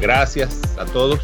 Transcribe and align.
Gracias 0.00 0.62
a 0.78 0.86
todos. 0.86 1.20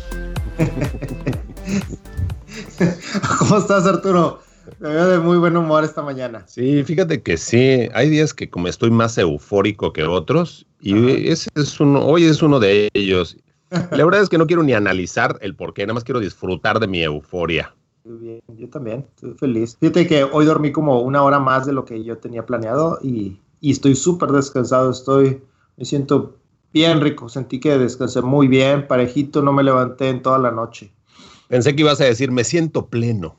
¿Cómo 3.39 3.57
estás, 3.57 3.87
Arturo? 3.87 4.41
Me 4.81 4.91
veo 4.91 5.09
de 5.09 5.19
muy 5.19 5.39
buen 5.39 5.57
humor 5.57 5.83
esta 5.83 6.03
mañana. 6.03 6.45
Sí, 6.47 6.85
fíjate 6.85 7.23
que 7.23 7.39
sí. 7.39 7.89
Hay 7.95 8.11
días 8.11 8.35
que 8.35 8.51
como 8.51 8.69
estoy 8.69 8.91
más 8.91 9.17
eufórico 9.17 9.95
que 9.95 10.05
otros 10.05 10.67
y 10.81 11.29
ese 11.29 11.49
es 11.55 11.81
uno, 11.81 12.05
hoy 12.05 12.25
es 12.25 12.43
uno 12.43 12.61
de 12.61 12.91
ellos. 12.93 13.39
La 13.71 14.05
verdad 14.05 14.21
es 14.21 14.29
que 14.29 14.37
no 14.37 14.47
quiero 14.47 14.63
ni 14.63 14.75
analizar 14.75 15.39
el 15.41 15.57
por 15.57 15.73
qué, 15.73 15.87
nada 15.87 15.95
más 15.95 16.05
quiero 16.05 16.21
disfrutar 16.21 16.79
de 16.79 16.87
mi 16.87 17.03
euforia. 17.03 17.75
Muy 18.05 18.19
bien, 18.19 18.43
yo 18.59 18.69
también, 18.69 19.07
estoy 19.15 19.33
feliz. 19.39 19.79
Fíjate 19.81 20.07
que 20.07 20.25
hoy 20.25 20.45
dormí 20.45 20.71
como 20.71 21.01
una 21.01 21.23
hora 21.23 21.41
más 21.41 21.65
de 21.65 21.73
lo 21.73 21.87
que 21.87 22.05
yo 22.05 22.19
tenía 22.19 22.45
planeado 22.45 22.99
y, 23.03 23.41
y 23.61 23.71
estoy 23.73 23.95
súper 23.95 24.29
descansado, 24.31 24.91
estoy, 24.91 25.41
me 25.79 25.87
siento 25.87 26.37
bien 26.77 27.01
rico, 27.01 27.31
sentí 27.31 27.59
que 27.59 27.79
descansé 27.79 28.21
muy 28.21 28.49
bien, 28.49 28.87
parejito, 28.87 29.41
no 29.41 29.51
me 29.51 29.63
levanté 29.63 30.11
en 30.11 30.21
toda 30.21 30.39
la 30.39 30.51
noche. 30.51 30.93
Pensé 31.49 31.75
que 31.75 31.81
ibas 31.81 32.03
a 32.03 32.05
decir, 32.05 32.31
me 32.31 32.45
siento 32.45 32.89
pleno. 32.89 33.35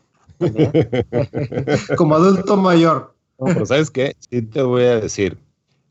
Como 1.98 2.16
adulto 2.16 2.58
mayor. 2.58 3.14
pero 3.38 3.64
¿sabes 3.68 3.92
qué? 3.92 4.16
Sí 4.32 4.42
te 4.42 4.64
voy 4.64 4.86
a 4.86 5.00
decir, 5.00 5.38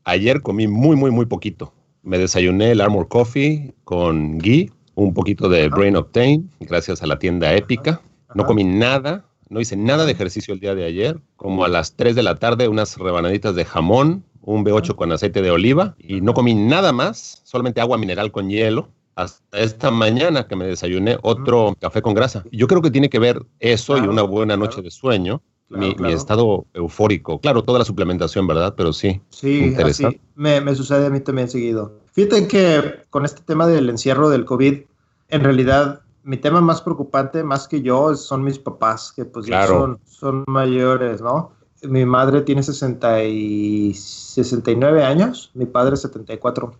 ayer 0.03 0.41
comí 0.41 0.67
muy, 0.67 0.97
muy, 0.97 1.09
muy 1.09 1.25
poquito. 1.25 1.73
Me 2.03 2.17
desayuné 2.17 2.71
el 2.71 2.81
Armor 2.81 3.07
Coffee 3.07 3.73
con 3.85 4.39
ghee, 4.39 4.69
un 4.95 5.13
poquito 5.13 5.47
de 5.47 5.69
Brain 5.69 5.95
Octane, 5.95 6.43
gracias 6.59 7.01
a 7.01 7.07
la 7.07 7.17
tienda 7.17 7.55
Épica. 7.55 8.01
No 8.35 8.45
comí 8.45 8.65
nada, 8.65 9.25
no 9.47 9.61
hice 9.61 9.77
nada 9.77 10.05
de 10.05 10.11
ejercicio 10.11 10.53
el 10.53 10.59
día 10.59 10.75
de 10.75 10.83
ayer. 10.83 11.21
Como 11.37 11.63
a 11.63 11.69
las 11.69 11.95
3 11.95 12.13
de 12.13 12.23
la 12.23 12.35
tarde, 12.35 12.67
unas 12.67 12.97
rebanaditas 12.97 13.55
de 13.55 13.63
jamón, 13.63 14.25
un 14.47 14.63
B8 14.63 14.95
con 14.95 15.11
aceite 15.11 15.41
de 15.41 15.51
oliva 15.51 15.95
y 15.99 16.21
no 16.21 16.33
comí 16.33 16.55
nada 16.55 16.93
más, 16.93 17.41
solamente 17.43 17.81
agua 17.81 17.97
mineral 17.97 18.31
con 18.31 18.49
hielo. 18.49 18.89
Hasta 19.15 19.59
esta 19.59 19.91
mañana 19.91 20.47
que 20.47 20.55
me 20.55 20.65
desayuné 20.65 21.17
otro 21.21 21.75
café 21.81 22.01
con 22.01 22.13
grasa. 22.13 22.43
Yo 22.51 22.67
creo 22.67 22.81
que 22.81 22.91
tiene 22.91 23.09
que 23.09 23.19
ver 23.19 23.45
eso 23.59 23.97
y 23.97 24.01
una 24.01 24.21
buena 24.21 24.55
noche 24.55 24.81
de 24.81 24.91
sueño. 24.91 25.41
mi, 25.69 25.93
estado 26.13 26.65
eufórico. 26.73 27.41
Claro, 27.41 27.63
toda 27.63 27.79
la 27.79 27.85
suplementación, 27.85 28.47
¿verdad? 28.47 28.73
Pero 28.77 28.93
sí. 28.93 29.19
Sí, 29.29 29.75
así 29.83 30.21
me, 30.35 30.61
me, 30.61 30.75
sucede 30.75 31.07
a 31.07 31.09
mí 31.09 31.19
también 31.19 31.49
seguido. 31.49 31.99
Fíjate 32.13 32.47
que 32.47 33.01
con 33.09 33.25
este 33.25 33.41
tema 33.41 33.67
del 33.67 33.89
encierro 33.89 34.29
del 34.29 34.45
COVID, 34.45 34.81
en 35.29 35.43
realidad 35.43 36.03
mi 36.23 36.37
tema 36.37 36.61
más 36.61 36.81
preocupante, 36.81 37.43
más 37.43 37.67
que 37.67 37.81
yo, 37.81 38.15
son 38.15 38.43
mis 38.43 38.59
papás, 38.59 39.11
que 39.13 39.25
pues 39.25 39.45
ya 39.45 39.67
son, 39.67 39.99
son 40.05 40.45
mayores, 40.47 41.21
¿no? 41.21 41.56
Mi 41.83 42.05
madre 42.05 42.41
tiene 42.41 42.63
60 42.63 43.23
y 43.23 43.93
69 43.93 45.03
años, 45.03 45.51
mi 45.53 45.65
padre 45.65 45.97
74. 45.97 46.73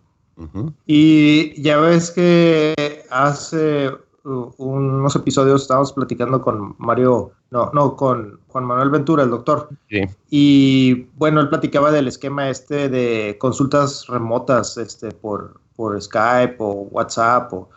Y 0.85 1.59
ya 1.61 1.77
ves 1.77 2.11
que 2.11 3.03
hace 3.09 3.91
uh, 4.23 4.51
unos 4.57 5.15
episodios 5.15 5.63
estábamos 5.63 5.93
platicando 5.93 6.41
con 6.43 6.75
Mario, 6.77 7.31
no, 7.49 7.71
no, 7.73 7.95
con 7.95 8.39
Juan 8.47 8.65
Manuel 8.65 8.91
Ventura, 8.91 9.23
el 9.23 9.31
doctor. 9.31 9.69
Y 10.29 11.07
bueno, 11.15 11.41
él 11.41 11.49
platicaba 11.49 11.91
del 11.91 12.07
esquema 12.07 12.49
este 12.49 12.87
de 12.87 13.37
consultas 13.39 14.05
remotas 14.07 14.77
este, 14.77 15.11
por, 15.11 15.59
por 15.75 15.99
Skype 15.99 16.57
o 16.59 16.87
WhatsApp 16.91 17.51
o 17.53 17.69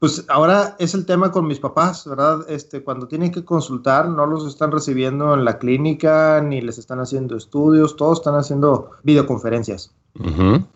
pues 0.00 0.24
ahora 0.28 0.76
es 0.78 0.94
el 0.94 1.04
tema 1.04 1.30
con 1.30 1.46
mis 1.46 1.60
papás, 1.60 2.06
¿verdad? 2.06 2.46
Este, 2.48 2.82
cuando 2.82 3.06
tienen 3.06 3.30
que 3.30 3.44
consultar, 3.44 4.08
no 4.08 4.24
los 4.24 4.46
están 4.46 4.72
recibiendo 4.72 5.34
en 5.34 5.44
la 5.44 5.58
clínica, 5.58 6.40
ni 6.40 6.62
les 6.62 6.78
están 6.78 7.00
haciendo 7.00 7.36
estudios, 7.36 7.96
todos 7.96 8.20
están 8.20 8.34
haciendo 8.34 8.92
videoconferencias. 9.02 9.94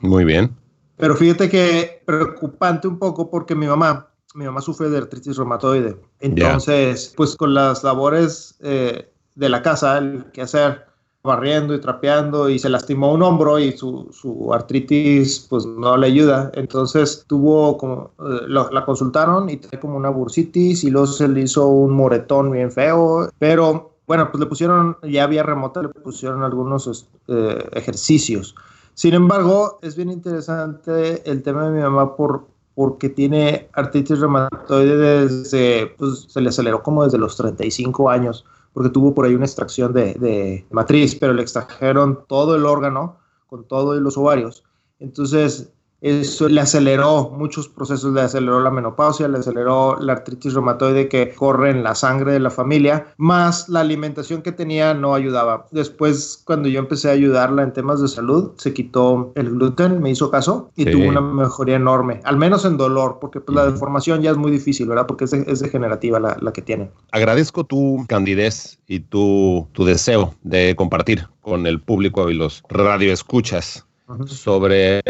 Muy 0.00 0.24
bien. 0.24 0.54
Pero 0.98 1.16
fíjate 1.16 1.48
que 1.48 2.02
preocupante 2.04 2.86
un 2.86 2.98
poco 2.98 3.30
porque 3.30 3.54
mi 3.54 3.66
mamá, 3.66 4.10
mi 4.34 4.44
mamá 4.44 4.60
sufre 4.60 4.90
de 4.90 4.98
artritis 4.98 5.38
reumatoide. 5.38 5.96
Entonces, 6.20 7.14
pues 7.16 7.34
con 7.34 7.54
las 7.54 7.82
labores 7.82 8.58
eh, 8.60 9.10
de 9.36 9.48
la 9.48 9.62
casa, 9.62 9.96
el 9.96 10.26
que 10.32 10.42
hacer, 10.42 10.84
barriendo 11.24 11.74
y 11.74 11.80
trapeando 11.80 12.50
y 12.50 12.58
se 12.58 12.68
lastimó 12.68 13.12
un 13.12 13.22
hombro 13.22 13.58
y 13.58 13.72
su, 13.72 14.08
su 14.12 14.52
artritis 14.52 15.46
pues 15.48 15.64
no 15.64 15.96
le 15.96 16.06
ayuda. 16.06 16.52
Entonces 16.54 17.24
tuvo 17.26 17.78
como, 17.78 18.10
eh, 18.20 18.46
la 18.46 18.84
consultaron 18.84 19.48
y 19.48 19.56
tenía 19.56 19.80
como 19.80 19.96
una 19.96 20.10
bursitis 20.10 20.84
y 20.84 20.90
luego 20.90 21.06
se 21.06 21.26
le 21.26 21.40
hizo 21.40 21.66
un 21.66 21.92
moretón 21.92 22.50
bien 22.50 22.70
feo, 22.70 23.30
pero 23.38 23.94
bueno, 24.06 24.30
pues 24.30 24.38
le 24.38 24.46
pusieron, 24.46 24.98
ya 25.02 25.24
había 25.24 25.42
remota, 25.42 25.82
le 25.82 25.88
pusieron 25.88 26.42
algunos 26.42 27.08
eh, 27.28 27.68
ejercicios. 27.72 28.54
Sin 28.92 29.14
embargo, 29.14 29.78
es 29.80 29.96
bien 29.96 30.10
interesante 30.10 31.28
el 31.28 31.42
tema 31.42 31.64
de 31.64 31.72
mi 31.72 31.80
mamá 31.80 32.14
por, 32.16 32.44
porque 32.74 33.08
tiene 33.08 33.70
artritis 33.72 34.20
reumatoide 34.20 35.26
desde, 35.26 35.86
pues 35.98 36.26
se 36.28 36.42
le 36.42 36.50
aceleró 36.50 36.82
como 36.82 37.02
desde 37.02 37.16
los 37.16 37.34
35 37.38 38.10
años 38.10 38.44
porque 38.74 38.90
tuvo 38.90 39.14
por 39.14 39.24
ahí 39.24 39.34
una 39.34 39.46
extracción 39.46 39.94
de, 39.94 40.66
matriz, 40.70 41.14
pero 41.14 41.32
le 41.32 41.40
extrajeron 41.40 42.26
todo 42.26 42.56
el 42.56 42.66
órgano 42.66 43.16
con 43.46 43.66
todos 43.66 43.96
los 44.02 44.18
ovarios. 44.18 44.64
Entonces, 44.98 45.72
eso 46.04 46.50
le 46.50 46.60
aceleró 46.60 47.30
muchos 47.30 47.66
procesos, 47.66 48.12
le 48.12 48.20
aceleró 48.20 48.60
la 48.60 48.70
menopausia, 48.70 49.26
le 49.26 49.38
aceleró 49.38 49.96
la 49.98 50.12
artritis 50.12 50.52
reumatoide 50.52 51.08
que 51.08 51.32
corre 51.34 51.70
en 51.70 51.82
la 51.82 51.94
sangre 51.94 52.32
de 52.32 52.40
la 52.40 52.50
familia, 52.50 53.06
más 53.16 53.70
la 53.70 53.80
alimentación 53.80 54.42
que 54.42 54.52
tenía 54.52 54.92
no 54.92 55.14
ayudaba. 55.14 55.66
Después, 55.70 56.42
cuando 56.44 56.68
yo 56.68 56.78
empecé 56.78 57.08
a 57.08 57.12
ayudarla 57.12 57.62
en 57.62 57.72
temas 57.72 58.02
de 58.02 58.08
salud, 58.08 58.52
se 58.58 58.74
quitó 58.74 59.32
el 59.34 59.48
gluten, 59.48 60.02
me 60.02 60.10
hizo 60.10 60.30
caso 60.30 60.70
y 60.76 60.84
tuvo 60.84 61.08
una 61.08 61.22
mejoría 61.22 61.76
enorme, 61.76 62.20
al 62.24 62.36
menos 62.36 62.66
en 62.66 62.76
dolor, 62.76 63.16
porque 63.18 63.40
pues, 63.40 63.56
la 63.56 63.64
deformación 63.64 64.20
ya 64.20 64.30
es 64.30 64.36
muy 64.36 64.52
difícil, 64.52 64.86
¿verdad? 64.86 65.06
Porque 65.06 65.24
es, 65.24 65.60
degenerativa 65.60 66.20
la, 66.20 66.36
la, 66.38 66.52
que 66.52 66.60
tiene. 66.60 66.90
Agradezco 67.12 67.64
tu 67.64 68.04
candidez 68.08 68.78
y 68.86 69.00
tu, 69.00 69.66
tu 69.72 69.86
deseo 69.86 70.34
de 70.42 70.76
compartir 70.76 71.26
con 71.40 71.66
el 71.66 71.80
público 71.80 72.28
y 72.28 72.34
los 72.34 72.62
radioescuchas 72.68 73.86
sobre 74.26 75.00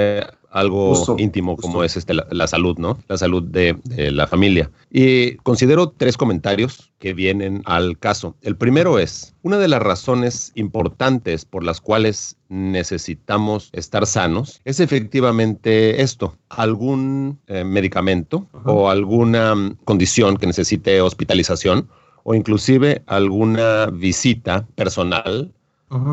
algo 0.50 1.16
íntimo 1.19 1.56
como 1.56 1.82
es 1.82 1.97
este, 1.97 2.15
la, 2.15 2.47
salud, 2.47 2.78
¿no? 2.78 2.99
La 3.09 3.19
salud 3.19 3.43
de, 3.43 3.77
la 4.12 4.28
familia. 4.28 4.71
Y 4.88 5.34
considero 5.38 5.91
tres 5.91 6.16
comentarios 6.16 6.93
que 7.00 7.12
vienen 7.12 7.62
al 7.65 7.99
caso. 7.99 8.37
El 8.41 8.56
primero 8.56 9.00
es, 9.00 9.34
una 9.43 9.59
de 9.59 9.66
las 9.66 9.82
razones 9.82 10.53
importantes 10.55 11.44
por 11.44 11.65
las 11.65 11.81
cuales 11.81 12.37
necesitamos 12.49 13.71
estar 13.72 14.06
sanos 14.06 14.60
es 14.65 14.78
efectivamente 14.78 16.03
esto, 16.03 16.37
algún 16.49 17.41
eh, 17.49 17.65
medicamento 17.65 18.47
o 18.65 18.88
alguna 18.88 19.55
condición 19.84 20.37
que 20.37 20.47
necesite 20.47 21.00
hospitalización 21.00 21.88
o 22.22 22.34
inclusive 22.34 23.03
alguna 23.06 23.87
visita 23.87 24.66
personal 24.76 25.53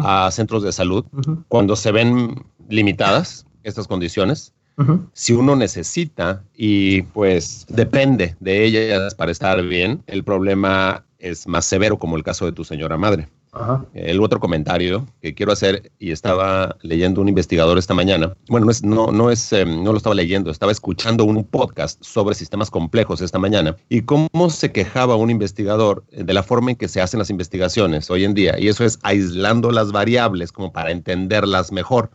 a 0.03 0.29
centros 0.31 0.61
de 0.61 0.71
salud 0.71 1.05
cuando 1.47 1.75
se 1.75 1.91
ven 1.91 2.43
limitadas 2.71 3.45
estas 3.63 3.87
condiciones. 3.87 4.53
Si 5.13 5.33
uno 5.33 5.55
necesita 5.55 6.43
y 6.55 7.03
pues 7.03 7.67
depende 7.69 8.35
de 8.39 8.65
ellas 8.65 9.13
para 9.13 9.31
estar 9.31 9.61
bien, 9.61 10.01
el 10.07 10.23
problema 10.23 11.05
es 11.19 11.47
más 11.47 11.65
severo 11.65 11.99
como 11.99 12.17
el 12.17 12.23
caso 12.23 12.45
de 12.45 12.51
tu 12.51 12.63
señora 12.63 12.97
madre. 12.97 13.27
El 13.93 14.21
otro 14.21 14.39
comentario 14.39 15.05
que 15.21 15.33
quiero 15.33 15.51
hacer, 15.51 15.91
y 15.99 16.11
estaba 16.11 16.77
leyendo 16.81 17.19
un 17.19 17.27
investigador 17.27 17.77
esta 17.77 17.93
mañana, 17.93 18.33
bueno, 18.47 18.65
no, 18.65 18.71
es, 18.71 18.81
no, 18.81 19.11
no, 19.11 19.29
es, 19.29 19.51
em, 19.51 19.83
no 19.83 19.91
lo 19.91 19.97
estaba 19.97 20.15
leyendo, 20.15 20.49
estaba 20.49 20.71
escuchando 20.71 21.25
un 21.25 21.43
podcast 21.43 22.01
sobre 22.01 22.33
sistemas 22.33 22.71
complejos 22.71 23.19
esta 23.19 23.39
mañana 23.39 23.75
y 23.89 24.03
cómo 24.03 24.49
se 24.49 24.71
quejaba 24.71 25.17
un 25.17 25.29
investigador 25.29 26.05
de 26.11 26.33
la 26.33 26.43
forma 26.43 26.71
en 26.71 26.77
que 26.77 26.87
se 26.87 27.01
hacen 27.01 27.19
las 27.19 27.29
investigaciones 27.29 28.09
hoy 28.09 28.23
en 28.23 28.33
día, 28.33 28.57
y 28.57 28.69
eso 28.69 28.85
es 28.85 28.99
aislando 29.03 29.71
las 29.71 29.91
variables 29.91 30.53
como 30.53 30.71
para 30.71 30.91
entenderlas 30.91 31.73
mejor. 31.73 32.09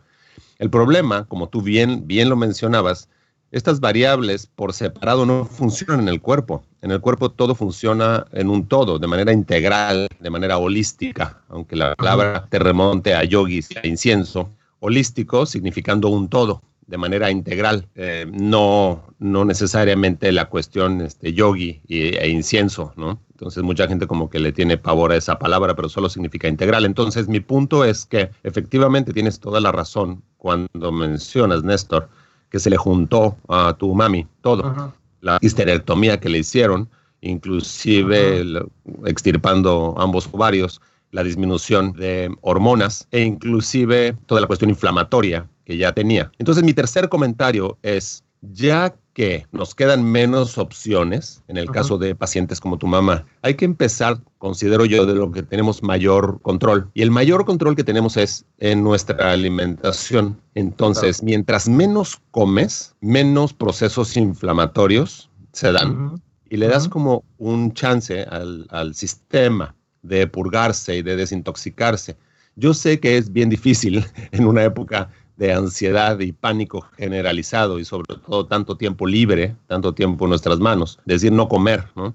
El 0.59 0.69
problema, 0.69 1.25
como 1.25 1.49
tú 1.49 1.61
bien, 1.61 2.07
bien 2.07 2.29
lo 2.29 2.35
mencionabas, 2.35 3.09
estas 3.51 3.79
variables 3.79 4.47
por 4.47 4.73
separado 4.73 5.25
no 5.25 5.45
funcionan 5.45 6.01
en 6.01 6.09
el 6.09 6.21
cuerpo. 6.21 6.63
En 6.81 6.91
el 6.91 6.99
cuerpo 6.99 7.31
todo 7.31 7.55
funciona 7.55 8.25
en 8.33 8.49
un 8.49 8.67
todo, 8.67 8.99
de 8.99 9.07
manera 9.07 9.31
integral, 9.31 10.07
de 10.19 10.29
manera 10.29 10.57
holística, 10.57 11.41
aunque 11.47 11.75
la 11.75 11.95
palabra 11.95 12.47
te 12.49 12.59
remonte 12.59 13.13
a 13.15 13.23
yogis 13.23 13.69
y 13.71 13.77
a 13.77 13.87
incienso. 13.87 14.49
Holístico 14.79 15.45
significando 15.45 16.09
un 16.09 16.27
todo. 16.29 16.61
de 16.87 16.97
manera 16.97 17.29
integral, 17.29 17.85
eh, 17.95 18.25
no, 18.31 19.03
no 19.19 19.43
necesariamente 19.43 20.31
la 20.31 20.45
cuestión 20.45 21.01
este, 21.01 21.33
yogi 21.33 21.81
e 21.89 22.29
incienso, 22.29 22.93
¿no? 22.95 23.19
Entonces 23.37 23.61
mucha 23.61 23.87
gente 23.87 24.07
como 24.07 24.31
que 24.31 24.39
le 24.39 24.51
tiene 24.51 24.79
pavor 24.79 25.11
a 25.11 25.15
esa 25.15 25.37
palabra, 25.37 25.75
pero 25.75 25.89
solo 25.89 26.09
significa 26.09 26.47
integral. 26.47 26.85
Entonces 26.85 27.27
mi 27.27 27.39
punto 27.39 27.85
es 27.85 28.07
que 28.07 28.31
efectivamente 28.41 29.13
tienes 29.13 29.39
toda 29.39 29.61
la 29.61 29.71
razón 29.71 30.23
cuando 30.37 30.91
mencionas, 30.91 31.63
Néstor, 31.63 32.09
que 32.49 32.57
se 32.57 32.71
le 32.71 32.77
juntó 32.77 33.37
a 33.47 33.75
tu 33.77 33.93
mami 33.93 34.25
todo. 34.41 34.91
La 35.21 35.37
histerectomía 35.39 36.19
que 36.19 36.29
le 36.29 36.39
hicieron, 36.39 36.89
inclusive 37.21 38.43
extirpando 39.05 39.93
ambos 39.99 40.27
ovarios, 40.31 40.81
la 41.11 41.21
disminución 41.21 41.93
de 41.93 42.35
hormonas 42.41 43.07
e 43.11 43.21
inclusive 43.21 44.17
toda 44.25 44.41
la 44.41 44.47
cuestión 44.47 44.71
inflamatoria 44.71 45.47
que 45.63 45.77
ya 45.77 45.91
tenía. 45.91 46.31
Entonces 46.39 46.63
mi 46.63 46.73
tercer 46.73 47.07
comentario 47.07 47.77
es, 47.83 48.23
ya 48.41 48.95
que 49.17 49.47
nos 49.51 49.73
quedan 49.73 50.03
menos 50.03 50.59
opciones, 50.59 51.41
en 51.47 51.57
el 51.57 51.71
caso 51.71 51.97
de 51.97 52.13
pacientes 52.13 52.59
como 52.59 52.77
tu 52.77 52.85
mamá, 52.85 53.25
hay 53.41 53.55
que 53.55 53.65
empezar, 53.65 54.19
considero 54.37 54.85
yo, 54.85 55.07
de 55.07 55.15
lo 55.15 55.31
que 55.31 55.41
tenemos 55.41 55.81
mayor 55.81 56.39
control. 56.43 56.91
Y 56.93 57.01
el 57.01 57.09
mayor 57.09 57.43
control 57.43 57.75
que 57.75 57.83
tenemos 57.83 58.15
es 58.15 58.45
en 58.59 58.83
nuestra 58.83 59.31
alimentación. 59.31 60.39
Entonces, 60.53 61.23
mientras 61.23 61.67
menos 61.67 62.21
comes, 62.29 62.93
menos 63.01 63.53
procesos 63.53 64.15
inflamatorios 64.17 65.31
se 65.51 65.71
dan. 65.71 66.21
Y 66.47 66.57
le 66.57 66.67
das 66.67 66.87
como 66.87 67.23
un 67.39 67.73
chance 67.73 68.21
al, 68.21 68.67
al 68.69 68.93
sistema 68.93 69.73
de 70.03 70.27
purgarse 70.27 70.95
y 70.95 71.01
de 71.01 71.15
desintoxicarse. 71.15 72.15
Yo 72.55 72.75
sé 72.75 72.99
que 72.99 73.17
es 73.17 73.33
bien 73.33 73.49
difícil 73.49 74.05
en 74.31 74.45
una 74.45 74.63
época 74.63 75.09
de 75.37 75.53
ansiedad 75.53 76.19
y 76.19 76.31
pánico 76.31 76.81
generalizado 76.97 77.79
y 77.79 77.85
sobre 77.85 78.15
todo 78.15 78.47
tanto 78.47 78.75
tiempo 78.75 79.07
libre, 79.07 79.55
tanto 79.67 79.93
tiempo 79.93 80.25
en 80.25 80.29
nuestras 80.29 80.59
manos, 80.59 80.99
decir 81.05 81.31
no 81.31 81.47
comer, 81.47 81.85
¿no? 81.95 82.13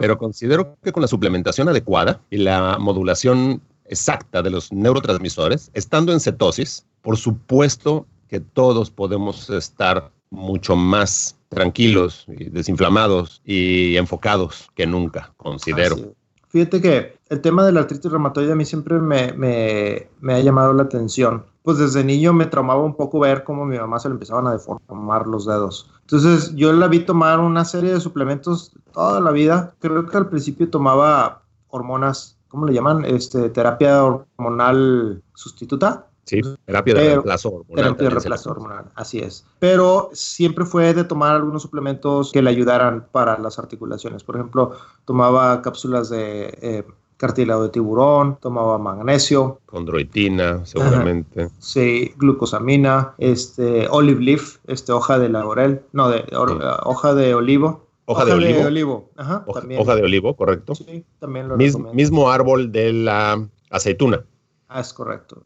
Pero 0.00 0.16
considero 0.16 0.76
que 0.82 0.92
con 0.92 1.00
la 1.00 1.08
suplementación 1.08 1.68
adecuada 1.68 2.20
y 2.30 2.36
la 2.36 2.78
modulación 2.78 3.60
exacta 3.86 4.42
de 4.42 4.50
los 4.50 4.72
neurotransmisores, 4.72 5.70
estando 5.74 6.12
en 6.12 6.20
cetosis, 6.20 6.86
por 7.00 7.16
supuesto 7.16 8.06
que 8.28 8.38
todos 8.40 8.90
podemos 8.90 9.50
estar 9.50 10.12
mucho 10.30 10.76
más 10.76 11.36
tranquilos, 11.48 12.24
y 12.28 12.44
desinflamados 12.44 13.42
y 13.44 13.96
enfocados 13.96 14.70
que 14.74 14.86
nunca, 14.86 15.34
considero. 15.36 16.14
Fíjate 16.52 16.82
que 16.82 17.18
el 17.30 17.40
tema 17.40 17.64
de 17.64 17.72
la 17.72 17.80
artritis 17.80 18.12
reumatoide 18.12 18.52
a 18.52 18.54
mí 18.54 18.66
siempre 18.66 18.98
me, 18.98 20.08
ha 20.34 20.40
llamado 20.40 20.74
la 20.74 20.82
atención. 20.82 21.46
Pues 21.62 21.78
desde 21.78 22.04
niño 22.04 22.34
me 22.34 22.44
traumaba 22.44 22.82
un 22.82 22.94
poco 22.94 23.20
ver 23.20 23.42
cómo 23.42 23.64
mi 23.64 23.78
mamá 23.78 23.98
se 23.98 24.10
le 24.10 24.14
empezaban 24.14 24.46
a 24.46 24.52
deformar 24.52 25.26
los 25.26 25.46
dedos. 25.46 25.90
Entonces 26.02 26.54
yo 26.54 26.74
la 26.74 26.88
vi 26.88 27.00
tomar 27.00 27.40
una 27.40 27.64
serie 27.64 27.94
de 27.94 28.00
suplementos 28.00 28.72
toda 28.92 29.18
la 29.20 29.30
vida. 29.30 29.74
Creo 29.78 30.06
que 30.06 30.16
al 30.18 30.28
principio 30.28 30.68
tomaba 30.68 31.40
hormonas, 31.68 32.36
¿cómo 32.48 32.66
le 32.66 32.74
llaman? 32.74 33.06
Este, 33.06 33.48
terapia 33.48 34.04
hormonal 34.04 35.22
sustituta. 35.32 36.10
Sí, 36.24 36.40
terapia 36.64 36.94
de 36.94 37.00
reemplazo 37.00 37.48
hormonal. 37.50 37.84
Terapia 37.84 38.04
de 38.04 38.10
reemplazo 38.10 38.50
hormonal, 38.50 38.84
así 38.94 39.18
es. 39.18 39.44
Pero 39.58 40.10
siempre 40.12 40.64
fue 40.64 40.94
de 40.94 41.04
tomar 41.04 41.34
algunos 41.34 41.62
suplementos 41.62 42.30
que 42.32 42.42
le 42.42 42.50
ayudaran 42.50 43.06
para 43.10 43.38
las 43.38 43.58
articulaciones. 43.58 44.22
Por 44.22 44.36
ejemplo, 44.36 44.72
tomaba 45.04 45.60
cápsulas 45.62 46.10
de 46.10 46.56
eh, 46.62 46.84
cartílago 47.16 47.64
de 47.64 47.68
tiburón, 47.68 48.36
tomaba 48.40 48.78
magnesio. 48.78 49.60
Condroitina, 49.66 50.64
seguramente. 50.64 51.50
sí, 51.58 52.12
glucosamina, 52.16 53.14
este, 53.18 53.86
olive 53.88 54.20
leaf, 54.20 54.56
este, 54.66 54.92
hoja 54.92 55.18
de 55.18 55.28
laurel, 55.28 55.82
no, 55.92 56.08
de 56.08 56.24
hoja 56.32 57.14
de 57.14 57.34
olivo. 57.34 57.86
Hoja, 58.04 58.24
de, 58.24 58.32
olivo. 58.66 59.10
Ajá, 59.16 59.44
hoja, 59.46 59.94
de 59.94 60.02
olivo, 60.02 60.34
correcto. 60.34 60.74
Sí, 60.74 61.04
también 61.20 61.48
lo 61.48 61.56
Mismo 61.56 62.30
árbol 62.30 62.72
de 62.72 62.92
la 62.92 63.48
aceituna. 63.70 64.24
Ah, 64.74 64.80
es 64.80 64.92
correcto. 64.92 65.44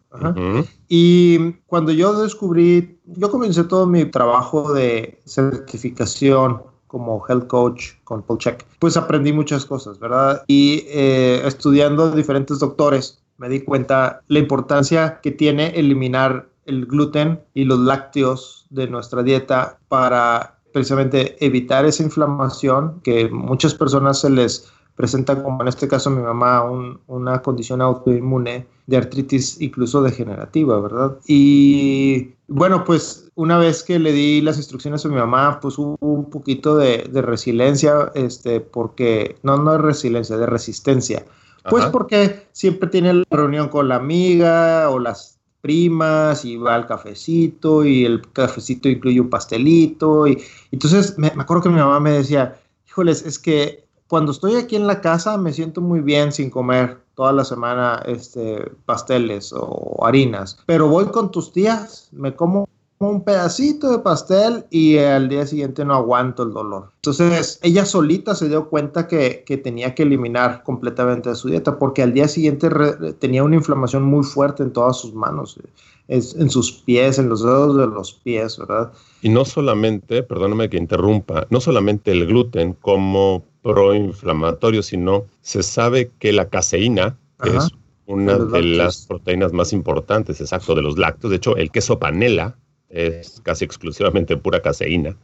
Y 0.88 1.52
cuando 1.66 1.90
yo 1.90 2.20
descubrí, 2.20 3.00
yo 3.06 3.30
comencé 3.30 3.64
todo 3.64 3.86
mi 3.86 4.04
trabajo 4.04 4.72
de 4.72 5.20
certificación 5.24 6.62
como 6.86 7.24
health 7.28 7.48
coach 7.48 7.84
con 8.04 8.24
Check, 8.38 8.64
pues 8.78 8.96
aprendí 8.96 9.32
muchas 9.32 9.66
cosas, 9.66 9.98
¿verdad? 9.98 10.44
Y 10.46 10.84
eh, 10.86 11.42
estudiando 11.44 12.12
diferentes 12.12 12.60
doctores, 12.60 13.22
me 13.38 13.48
di 13.48 13.60
cuenta 13.60 14.22
la 14.28 14.38
importancia 14.38 15.20
que 15.20 15.32
tiene 15.32 15.68
eliminar 15.78 16.48
el 16.64 16.86
gluten 16.86 17.40
y 17.52 17.64
los 17.64 17.80
lácteos 17.80 18.66
de 18.70 18.86
nuestra 18.86 19.22
dieta 19.22 19.78
para 19.88 20.58
precisamente 20.72 21.36
evitar 21.44 21.84
esa 21.84 22.02
inflamación 22.02 23.00
que 23.02 23.28
muchas 23.28 23.74
personas 23.74 24.20
se 24.20 24.30
les 24.30 24.70
presenta 24.96 25.42
como 25.42 25.62
en 25.62 25.68
este 25.68 25.86
caso 25.86 26.10
mi 26.10 26.22
mamá 26.22 26.64
una 27.06 27.42
condición 27.42 27.82
autoinmune 27.82 28.66
de 28.86 28.96
artritis 28.96 29.60
incluso 29.60 30.02
degenerativa, 30.02 30.80
¿verdad? 30.80 31.18
Y 31.26 32.30
bueno, 32.48 32.84
pues 32.84 33.30
una 33.34 33.58
vez 33.58 33.82
que 33.82 33.98
le 33.98 34.12
di 34.12 34.40
las 34.40 34.56
instrucciones 34.56 35.04
a 35.04 35.08
mi 35.08 35.16
mamá, 35.16 35.60
pues 35.60 35.76
hubo 35.78 35.96
un 36.00 36.30
poquito 36.30 36.76
de, 36.76 37.08
resiliencia, 37.12 38.10
este, 38.14 38.60
porque, 38.60 39.36
no, 39.42 39.58
no 39.58 39.74
es 39.74 39.80
resiliencia, 39.80 40.36
de 40.38 40.46
resistencia. 40.46 41.24
Pues 41.68 41.84
porque 41.86 42.46
siempre 42.52 42.88
tiene 42.88 43.12
la 43.12 43.24
reunión 43.28 43.68
con 43.68 43.88
la 43.88 43.96
amiga 43.96 44.88
o 44.88 45.00
las 45.00 45.40
primas 45.60 46.44
y 46.44 46.56
va 46.56 46.76
al 46.76 46.86
cafecito 46.86 47.84
y 47.84 48.04
el 48.04 48.22
cafecito 48.30 48.88
incluye 48.88 49.20
un 49.20 49.28
pastelito. 49.28 50.28
Y 50.28 50.40
entonces 50.70 51.18
me, 51.18 51.32
me 51.34 51.42
acuerdo 51.42 51.64
que 51.64 51.70
mi 51.70 51.80
mamá 51.80 51.98
me 51.98 52.12
decía, 52.12 52.56
híjoles, 52.86 53.26
es 53.26 53.40
que 53.40 53.85
cuando 54.08 54.32
estoy 54.32 54.56
aquí 54.56 54.76
en 54.76 54.86
la 54.86 55.00
casa 55.00 55.36
me 55.36 55.52
siento 55.52 55.80
muy 55.80 56.00
bien 56.00 56.32
sin 56.32 56.50
comer 56.50 56.98
toda 57.14 57.32
la 57.32 57.44
semana 57.44 58.02
este, 58.06 58.70
pasteles 58.84 59.52
o 59.56 60.04
harinas, 60.06 60.58
pero 60.66 60.88
voy 60.88 61.06
con 61.06 61.30
tus 61.30 61.52
tías, 61.52 62.08
me 62.12 62.34
como 62.34 62.68
un 62.98 63.22
pedacito 63.22 63.90
de 63.90 63.98
pastel 63.98 64.64
y 64.70 64.96
al 64.98 65.28
día 65.28 65.46
siguiente 65.46 65.84
no 65.84 65.94
aguanto 65.94 66.44
el 66.44 66.52
dolor. 66.52 66.90
Entonces 66.96 67.58
ella 67.62 67.84
solita 67.84 68.34
se 68.34 68.48
dio 68.48 68.68
cuenta 68.68 69.06
que, 69.06 69.44
tenía 69.62 69.94
que 69.94 70.04
eliminar 70.04 70.62
completamente 70.62 71.28
de 71.28 71.34
su 71.34 71.48
dieta 71.48 71.78
porque 71.78 72.02
al 72.02 72.14
día 72.14 72.28
siguiente 72.28 72.70
tenía 73.18 73.44
una 73.44 73.56
inflamación 73.56 74.02
muy 74.02 74.24
fuerte 74.24 74.62
en 74.62 74.72
todas 74.72 74.98
sus 74.98 75.12
manos, 75.12 75.60
en 76.08 76.50
sus 76.50 76.72
pies, 76.72 77.18
en 77.18 77.28
los 77.28 77.42
dedos 77.42 77.76
de 77.76 77.86
los 77.86 78.14
pies, 78.14 78.58
¿verdad? 78.58 78.92
Y 79.20 79.28
no 79.28 79.44
solamente, 79.44 80.22
perdóname 80.22 80.70
que 80.70 80.78
interrumpa, 80.78 81.46
no 81.50 81.60
solamente 81.60 82.12
el 82.12 82.26
gluten 82.26 82.74
como 82.74 83.44
proinflamatorio, 83.66 84.82
sino 84.82 85.26
se 85.40 85.62
sabe 85.64 86.10
que 86.20 86.32
la 86.32 86.48
caseína 86.48 87.18
es 87.44 87.68
una 88.06 88.38
de 88.38 88.62
las 88.62 89.06
proteínas 89.06 89.52
más 89.52 89.72
importantes, 89.72 90.40
exacto, 90.40 90.76
de 90.76 90.82
los 90.82 90.96
lácteos. 90.96 91.30
De 91.30 91.36
hecho, 91.38 91.56
el 91.56 91.72
queso 91.72 91.98
panela 91.98 92.56
es 92.88 93.40
casi 93.42 93.64
exclusivamente 93.64 94.36
pura 94.36 94.62
caseína. 94.62 95.16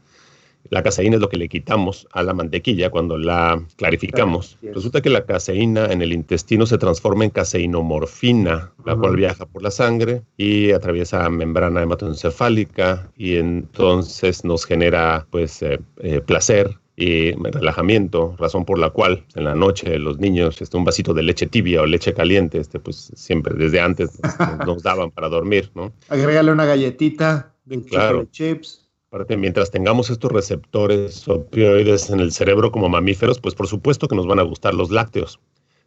La 0.70 0.82
caseína 0.82 1.16
es 1.16 1.20
lo 1.20 1.28
que 1.28 1.36
le 1.36 1.48
quitamos 1.48 2.08
a 2.12 2.22
la 2.22 2.34
mantequilla 2.34 2.90
cuando 2.90 3.18
la 3.18 3.64
clarificamos. 3.76 4.58
Resulta 4.62 5.00
que 5.00 5.10
la 5.10 5.24
caseína 5.24 5.86
en 5.86 6.02
el 6.02 6.12
intestino 6.12 6.66
se 6.66 6.78
transforma 6.78 7.24
en 7.24 7.30
caseinomorfina, 7.30 8.72
la 8.84 8.96
cual 8.96 9.16
viaja 9.16 9.46
por 9.46 9.62
la 9.62 9.70
sangre 9.70 10.22
y 10.36 10.70
atraviesa 10.70 11.28
membrana 11.30 11.82
hematoencefálica 11.82 13.10
y 13.16 13.36
entonces 13.36 14.44
nos 14.44 14.64
genera 14.64 15.26
pues 15.30 15.62
eh, 15.62 15.80
eh, 15.98 16.20
placer, 16.20 16.78
y 16.94 17.32
relajamiento, 17.32 18.36
razón 18.38 18.64
por 18.64 18.78
la 18.78 18.90
cual 18.90 19.24
en 19.34 19.44
la 19.44 19.54
noche 19.54 19.98
los 19.98 20.18
niños 20.18 20.60
este, 20.60 20.76
un 20.76 20.84
vasito 20.84 21.14
de 21.14 21.22
leche 21.22 21.46
tibia 21.46 21.80
o 21.80 21.86
leche 21.86 22.12
caliente, 22.12 22.58
este, 22.58 22.78
pues 22.80 23.12
siempre 23.14 23.54
desde 23.54 23.80
antes 23.80 24.20
nos, 24.66 24.82
daban 24.82 25.10
para 25.10 25.28
dormir, 25.28 25.70
¿no? 25.74 25.92
Agrégale 26.08 26.52
una 26.52 26.66
galletita 26.66 27.54
de 27.64 27.82
claro. 27.82 28.26
chips. 28.30 28.90
Aparte, 29.08 29.36
mientras 29.36 29.70
tengamos 29.70 30.10
estos 30.10 30.32
receptores 30.32 31.28
opioides 31.28 32.08
en 32.10 32.20
el 32.20 32.32
cerebro 32.32 32.72
como 32.72 32.88
mamíferos, 32.88 33.38
pues 33.40 33.54
por 33.54 33.66
supuesto 33.66 34.08
que 34.08 34.16
nos 34.16 34.26
van 34.26 34.38
a 34.38 34.42
gustar 34.42 34.74
los 34.74 34.90
lácteos. 34.90 35.38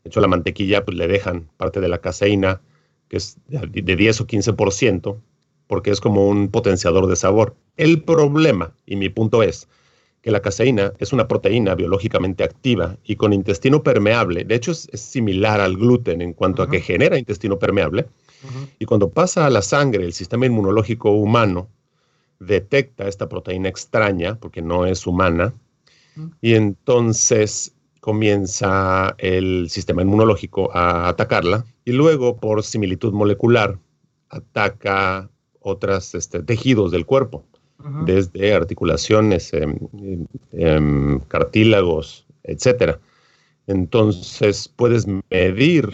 De 0.03 0.09
hecho, 0.09 0.21
la 0.21 0.27
mantequilla 0.27 0.85
pues 0.85 0.95
le 0.97 1.07
dejan 1.07 1.49
parte 1.57 1.81
de 1.81 1.87
la 1.87 1.97
caseína, 1.97 2.61
que 3.07 3.17
es 3.17 3.37
de 3.47 3.95
10 3.95 4.21
o 4.21 4.27
15%, 4.27 5.17
porque 5.65 5.89
es 5.89 6.01
como 6.01 6.27
un 6.27 6.49
potenciador 6.49 7.07
de 7.07 7.15
sabor. 7.15 7.55
El 7.77 8.03
problema, 8.03 8.75
y 8.85 8.95
mi 8.95 9.09
punto 9.09 9.41
es, 9.41 9.67
que 10.25 10.31
la 10.31 10.41
caseína 10.41 10.91
es 10.97 11.13
una 11.13 11.27
proteína 11.27 11.75
biológicamente 11.75 12.43
activa 12.43 12.97
y 13.03 13.15
con 13.15 13.31
intestino 13.31 13.83
permeable. 13.83 14.43
De 14.43 14.55
hecho, 14.55 14.71
es, 14.71 14.89
similar 14.99 15.61
al 15.61 15.77
gluten 15.77 16.19
en 16.19 16.33
cuanto 16.33 16.63
a 16.63 16.67
que 16.67 16.81
genera 16.81 17.19
intestino 17.19 17.59
permeable. 17.59 18.07
Y 18.79 18.85
cuando 18.85 19.11
pasa 19.11 19.45
a 19.45 19.51
la 19.51 19.61
sangre, 19.61 20.03
el 20.03 20.13
sistema 20.13 20.47
inmunológico 20.47 21.11
humano 21.11 21.69
detecta 22.39 23.07
esta 23.07 23.29
proteína 23.29 23.69
extraña, 23.69 24.39
porque 24.39 24.63
no 24.63 24.87
es 24.87 25.05
humana, 25.05 25.53
y 26.41 26.55
entonces 26.55 27.75
comienza 27.99 29.13
el 29.19 29.69
sistema 29.69 30.01
inmunológico 30.01 30.75
a 30.75 31.07
atacarla 31.07 31.65
y 31.83 31.91
luego 31.91 32.37
por 32.37 32.63
similitud 32.63 33.13
molecular 33.13 33.77
ataca 34.29 35.29
otros 35.59 36.15
este, 36.15 36.41
tejidos 36.41 36.91
del 36.91 37.05
cuerpo, 37.05 37.45
desde 38.05 38.53
articulaciones, 38.53 39.53
em, 39.53 39.75
em, 40.01 40.25
em, 40.53 41.19
cartílagos, 41.27 42.25
etc. 42.43 42.97
Entonces 43.67 44.67
puedes 44.75 45.05
medir 45.29 45.89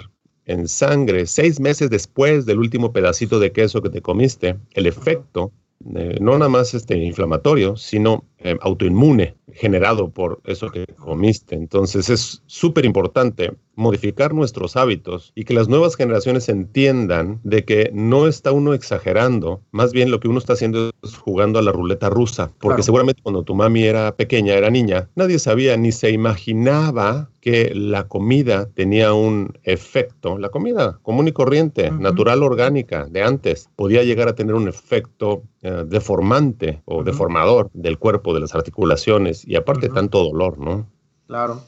en 0.45 0.67
sangre 0.67 1.25
seis 1.25 1.59
meses 1.59 1.89
después 1.89 2.45
del 2.45 2.59
último 2.59 2.91
pedacito 2.91 3.39
de 3.39 3.51
queso 3.51 3.81
que 3.81 3.89
te 3.89 4.01
comiste 4.01 4.57
el 4.73 4.87
efecto 4.87 5.51
eh, 5.95 6.17
no 6.21 6.37
nada 6.37 6.49
más 6.49 6.73
este, 6.73 6.95
inflamatorio, 6.97 7.75
sino 7.75 8.23
eh, 8.43 8.57
autoinmune 8.61 9.35
generado 9.53 10.09
por 10.09 10.41
eso 10.45 10.69
que 10.69 10.85
comiste. 10.97 11.55
Entonces 11.55 12.09
es 12.09 12.41
súper 12.45 12.85
importante 12.85 13.51
modificar 13.75 14.33
nuestros 14.33 14.75
hábitos 14.75 15.31
y 15.35 15.43
que 15.45 15.53
las 15.53 15.67
nuevas 15.67 15.95
generaciones 15.95 16.49
entiendan 16.49 17.39
de 17.43 17.65
que 17.65 17.89
no 17.93 18.27
está 18.27 18.51
uno 18.51 18.73
exagerando, 18.73 19.61
más 19.71 19.91
bien 19.91 20.11
lo 20.11 20.19
que 20.19 20.27
uno 20.27 20.39
está 20.39 20.53
haciendo 20.53 20.91
es 21.01 21.17
jugando 21.17 21.59
a 21.59 21.61
la 21.61 21.71
ruleta 21.71 22.09
rusa, 22.09 22.51
porque 22.59 22.83
seguramente 22.83 23.21
cuando 23.21 23.43
tu 23.43 23.55
mami 23.55 23.83
era 23.83 24.15
pequeña, 24.15 24.53
era 24.53 24.69
niña, 24.69 25.09
nadie 25.15 25.39
sabía 25.39 25.77
ni 25.77 25.91
se 25.91 26.11
imaginaba 26.11 27.29
que 27.39 27.71
la 27.73 28.07
comida 28.07 28.69
tenía 28.75 29.13
un 29.13 29.57
efecto, 29.63 30.37
la 30.37 30.49
comida 30.49 30.99
común 31.01 31.27
y 31.27 31.31
corriente, 31.31 31.89
natural, 31.89 32.43
orgánica, 32.43 33.07
de 33.09 33.23
antes, 33.23 33.69
podía 33.75 34.03
llegar 34.03 34.27
a 34.27 34.35
tener 34.35 34.53
un 34.53 34.67
efecto 34.67 35.41
eh, 35.63 35.83
deformante 35.87 36.81
o 36.85 37.03
deformador 37.03 37.71
del 37.73 37.97
cuerpo, 37.97 38.30
de 38.33 38.39
las 38.39 38.55
articulaciones 38.55 39.47
y 39.47 39.55
aparte 39.55 39.89
tanto 39.89 40.23
dolor, 40.23 40.57
¿no? 40.57 40.87
Claro. 41.27 41.61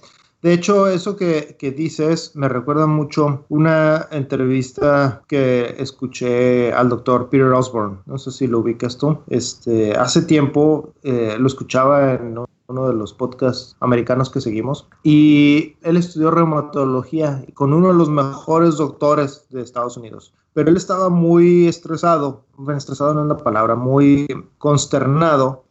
De 0.44 0.52
hecho, 0.52 0.88
eso 0.88 1.16
que, 1.16 1.56
dices 1.76 2.36
me 2.36 2.50
recuerda 2.50 2.86
mucho 2.86 3.46
una 3.48 4.10
entrevista 4.12 5.24
que 5.30 5.74
escuché 5.80 6.74
al 6.74 6.90
doctor 6.90 7.30
Peter 7.30 7.48
Osborne. 7.48 8.00
No 8.06 8.18
sé 8.18 8.30
si 8.32 8.48
lo 8.48 8.60
ubicas 8.60 8.98
tú. 8.98 9.20
Este, 9.28 9.94
hace 9.94 10.22
tiempo 10.24 10.94
eh, 11.04 11.38
lo 11.40 11.48
escuchaba 11.48 12.16
en 12.16 12.38
uno 12.68 12.88
de 12.90 12.94
los 12.94 13.14
podcasts 13.14 13.78
americanos 13.80 14.30
que 14.30 14.42
seguimos 14.42 14.86
y 15.02 15.78
él 15.82 15.96
estudió 15.96 16.30
reumatología 16.30 17.46
con 17.54 17.72
uno 17.72 17.88
de 17.88 17.94
los 17.94 18.10
mejores 18.10 18.76
doctores 18.76 19.46
de 19.50 19.62
Estados 19.62 19.96
Unidos. 19.96 20.34
Pero 20.54 20.70
él 20.70 20.76
estaba 20.76 21.08
muy 21.08 21.68
estresado, 21.68 22.44
estresado 22.76 23.14
no 23.14 23.22
es 23.22 23.28
la 23.28 23.38
palabra, 23.38 23.76
muy 23.76 24.28
consternado 24.58 25.64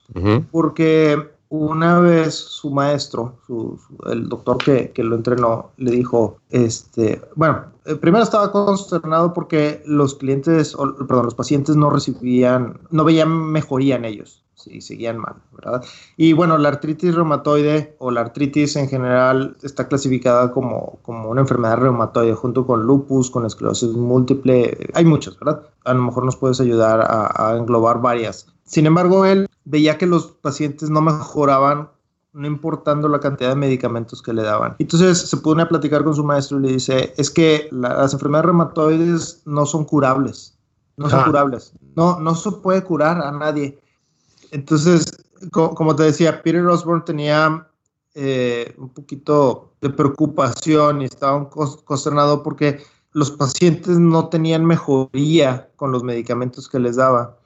porque 0.51 1.33
una 1.53 1.99
vez 1.99 2.35
su 2.35 2.71
maestro, 2.71 3.35
el 4.07 4.27
doctor 4.31 4.57
que, 4.57 4.91
lo 5.05 5.17
entrenó, 5.17 5.73
le 5.77 5.91
dijo, 5.91 6.39
este, 6.49 7.21
bueno, 7.35 7.67
eh, 7.85 7.95
primero 7.95 8.25
estaba 8.25 8.51
consternado 8.51 9.35
porque 9.35 9.83
los 9.85 10.15
clientes, 10.15 10.75
perdón, 11.07 11.27
los 11.27 11.35
pacientes 11.35 11.77
no 11.77 11.91
recibían, 11.91 12.81
no 12.91 13.05
veían 13.05 13.29
mejoría 13.29 13.97
en 13.97 14.07
ellos, 14.07 14.43
sí, 14.55 14.81
seguían 14.81 15.19
mal, 15.19 15.35
¿verdad? 15.53 15.85
Y 16.17 16.33
bueno, 16.33 16.57
la 16.57 16.71
artritis 16.71 17.15
reumatoide 17.15 17.97
o 17.99 18.11
la 18.11 18.23
artritis 18.23 18.77
en 18.77 18.89
general 18.89 19.59
está 19.63 19.89
clasificada 19.89 20.53
como, 20.53 21.01
como 21.03 21.29
una 21.29 21.43
enfermedad 21.43 21.77
reumatoide 21.77 22.33
junto 22.33 22.67
con 22.67 22.85
lupus, 22.85 23.31
con 23.31 23.45
esclerosis 23.45 23.91
múltiple, 23.91 24.89
hay 24.95 25.05
muchas, 25.05 25.39
¿verdad? 25.39 25.65
A 25.85 25.93
lo 25.93 26.01
mejor 26.01 26.25
nos 26.25 26.37
puedes 26.37 26.63
ayudar 26.63 27.07
a 27.35 27.57
englobar 27.59 28.01
varias. 28.01 28.47
Sin 28.65 28.87
embargo, 28.87 29.27
él 29.27 29.47
veía 29.65 29.99
que 29.99 30.07
los 30.07 30.27
pacientes 30.27 30.91
no 30.91 31.01
mejoraban 31.01 31.89
no 32.33 32.47
importando 32.47 33.09
la 33.09 33.21
cantidad 33.21 33.51
de 33.51 33.57
medicamentos 33.57 34.23
que 34.23 34.33
le 34.33 34.43
daban. 34.43 34.75
Entonces 34.79 35.19
se 35.19 35.37
pone 35.37 35.63
a 35.63 35.69
platicar 35.69 36.03
con 36.03 36.15
su 36.15 36.25
maestro 36.25 36.59
y 36.59 36.63
le 36.63 36.73
dice, 36.73 37.13
es 37.17 37.31
que 37.31 37.69
las 37.71 38.13
enfermedades 38.13 38.47
reumatoides 38.47 39.43
no 39.45 39.67
son 39.67 39.85
curables, 39.85 40.57
no 40.97 41.11
son 41.11 41.25
curables, 41.25 41.73
no, 41.95 42.19
no 42.21 42.35
se 42.35 42.51
puede 42.53 42.83
curar 42.83 43.21
a 43.23 43.33
nadie. 43.33 43.79
Entonces, 44.51 45.05
como 45.51 45.95
te 45.95 46.05
decía, 46.05 46.43
Peter 46.43 46.67
Osborne 46.67 47.03
tenía 47.05 47.69
eh, 48.15 48.75
un 48.79 48.89
poquito 48.91 49.73
de 49.81 49.91
preocupación 49.91 51.03
y 51.03 51.07
estaba 51.07 51.49
consternado 51.51 52.43
porque 52.43 52.83
los 53.13 53.31
pacientes 53.31 53.99
no 53.99 54.29
tenían 54.29 54.65
mejoría 54.65 55.69
con 55.77 55.93
los 55.93 56.03
medicamentos 56.03 56.69
que 56.69 56.79
les 56.79 56.97
daba. 56.97 57.37